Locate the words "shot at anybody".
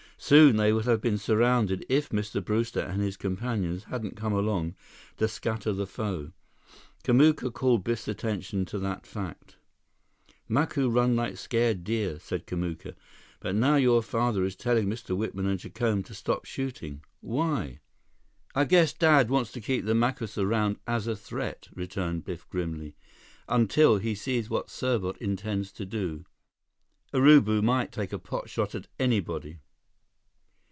28.51-29.57